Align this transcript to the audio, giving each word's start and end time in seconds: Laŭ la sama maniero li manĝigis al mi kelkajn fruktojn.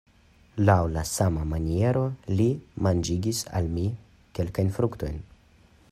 Laŭ 0.69 0.77
la 0.93 1.03
sama 1.09 1.43
maniero 1.51 2.01
li 2.39 2.49
manĝigis 2.87 3.45
al 3.61 3.69
mi 3.77 3.87
kelkajn 4.41 4.77
fruktojn. 4.79 5.25